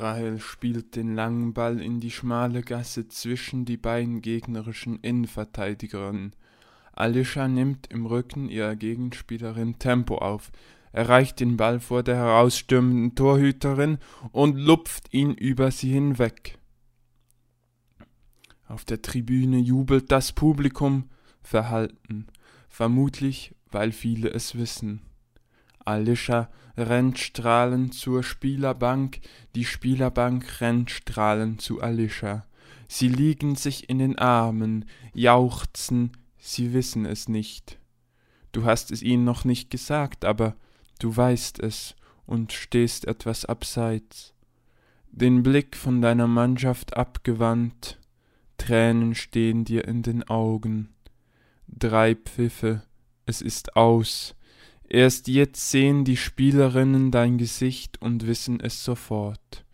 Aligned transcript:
Rahel 0.00 0.40
spielt 0.40 0.96
den 0.96 1.14
langen 1.14 1.52
Ball 1.52 1.80
in 1.80 2.00
die 2.00 2.10
schmale 2.10 2.62
Gasse 2.62 3.08
zwischen 3.08 3.64
die 3.64 3.76
beiden 3.76 4.22
gegnerischen 4.22 4.98
Innenverteidigerinnen. 5.00 6.34
Alicia 6.92 7.48
nimmt 7.48 7.86
im 7.88 8.06
Rücken 8.06 8.48
ihrer 8.48 8.76
Gegenspielerin 8.76 9.78
Tempo 9.78 10.16
auf, 10.16 10.50
erreicht 10.92 11.40
den 11.40 11.56
Ball 11.56 11.80
vor 11.80 12.02
der 12.02 12.16
herausstürmenden 12.16 13.14
Torhüterin 13.14 13.98
und 14.32 14.56
lupft 14.56 15.12
ihn 15.12 15.34
über 15.34 15.70
sie 15.70 15.92
hinweg. 15.92 16.58
Auf 18.66 18.84
der 18.84 19.02
Tribüne 19.02 19.58
jubelt 19.58 20.10
das 20.12 20.32
Publikum 20.32 21.10
verhalten, 21.42 22.26
vermutlich 22.68 23.54
weil 23.70 23.92
viele 23.92 24.30
es 24.30 24.56
wissen. 24.56 25.02
Alicia 25.90 26.48
rennt 26.76 27.18
strahlend 27.18 27.94
zur 27.94 28.22
Spielerbank, 28.22 29.20
die 29.54 29.64
Spielerbank 29.64 30.60
rennt 30.60 30.90
strahlend 30.90 31.60
zu 31.60 31.82
Alicia. 31.82 32.46
Sie 32.88 33.08
liegen 33.08 33.56
sich 33.56 33.88
in 33.88 33.98
den 33.98 34.18
Armen, 34.18 34.84
jauchzen, 35.12 36.12
sie 36.38 36.72
wissen 36.72 37.06
es 37.06 37.28
nicht. 37.28 37.78
Du 38.52 38.64
hast 38.64 38.90
es 38.90 39.02
ihnen 39.02 39.24
noch 39.24 39.44
nicht 39.44 39.70
gesagt, 39.70 40.24
aber 40.24 40.56
du 40.98 41.16
weißt 41.16 41.60
es 41.60 41.94
und 42.26 42.52
stehst 42.52 43.06
etwas 43.06 43.44
abseits. 43.44 44.34
Den 45.12 45.42
Blick 45.42 45.76
von 45.76 46.00
deiner 46.00 46.28
Mannschaft 46.28 46.96
abgewandt, 46.96 47.98
Tränen 48.58 49.14
stehen 49.14 49.64
dir 49.64 49.86
in 49.86 50.02
den 50.02 50.28
Augen. 50.28 50.94
Drei 51.66 52.14
Pfiffe, 52.14 52.82
es 53.26 53.40
ist 53.42 53.76
aus, 53.76 54.34
Erst 54.92 55.28
jetzt 55.28 55.70
sehen 55.70 56.04
die 56.04 56.16
Spielerinnen 56.16 57.12
dein 57.12 57.38
Gesicht 57.38 58.02
und 58.02 58.26
wissen 58.26 58.58
es 58.58 58.84
sofort. 58.84 59.64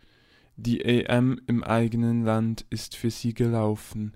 Die 0.56 0.84
EM 0.84 1.40
im 1.46 1.64
eigenen 1.64 2.22
Land 2.22 2.66
ist 2.68 2.96
für 2.96 3.10
sie 3.10 3.32
gelaufen. 3.32 4.12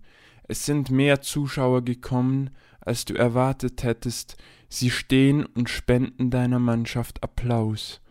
Es 0.47 0.67
sind 0.67 0.91
mehr 0.91 1.23
Zuschauer 1.23 1.83
gekommen, 1.87 2.51
als 2.83 3.07
du 3.07 3.15
erwartet 3.15 3.83
hättest. 3.83 4.37
Sie 4.69 4.91
stehen 4.91 5.47
und 5.47 5.70
spenden 5.70 6.29
deiner 6.29 6.59
Mannschaft 6.59 7.23
Applaus. 7.23 8.03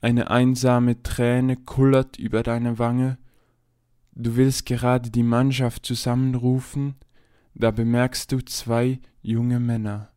Eine 0.00 0.30
einsame 0.30 1.02
Träne 1.02 1.56
kullert 1.56 2.18
über 2.18 2.42
deine 2.42 2.78
Wange. 2.78 3.18
Du 4.14 4.36
willst 4.36 4.64
gerade 4.64 5.10
die 5.10 5.22
Mannschaft 5.22 5.84
zusammenrufen, 5.84 6.94
da 7.54 7.70
bemerkst 7.70 8.32
du 8.32 8.42
zwei 8.42 9.00
junge 9.20 9.60
Männer 9.60 10.11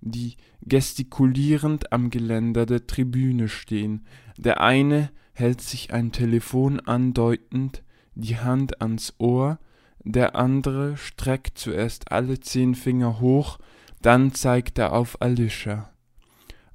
die 0.00 0.36
gestikulierend 0.62 1.92
am 1.92 2.10
Geländer 2.10 2.66
der 2.66 2.86
Tribüne 2.86 3.48
stehen. 3.48 4.06
Der 4.36 4.60
eine 4.60 5.10
hält 5.32 5.60
sich 5.60 5.92
ein 5.92 6.12
Telefon 6.12 6.80
andeutend 6.80 7.82
die 8.14 8.38
Hand 8.38 8.80
ans 8.82 9.14
Ohr, 9.18 9.58
der 10.04 10.36
andere 10.36 10.96
streckt 10.96 11.58
zuerst 11.58 12.10
alle 12.10 12.40
zehn 12.40 12.74
Finger 12.74 13.20
hoch, 13.20 13.58
dann 14.02 14.34
zeigt 14.34 14.78
er 14.78 14.92
auf 14.92 15.20
Alicia. 15.22 15.90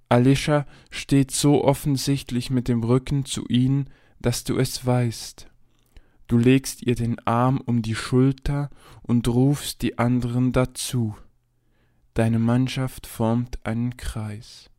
Alicia 0.09 0.65
steht 0.89 1.31
so 1.31 1.63
offensichtlich 1.63 2.49
mit 2.49 2.67
dem 2.67 2.83
Rücken 2.83 3.25
zu 3.25 3.45
ihnen, 3.47 3.89
dass 4.21 4.43
du 4.43 4.57
es 4.57 4.85
weißt. 4.85 5.49
Du 6.27 6.37
legst 6.37 6.83
ihr 6.83 6.95
den 6.95 7.19
Arm 7.25 7.59
um 7.59 7.81
die 7.81 7.95
Schulter 7.95 8.69
und 9.01 9.27
rufst 9.27 9.81
die 9.81 9.97
anderen 9.97 10.51
dazu. 10.51 11.15
Deine 12.15 12.37
Mannschaft 12.37 13.07
formt 13.07 13.57
einen 13.63 13.97
Kreis. 13.97 14.69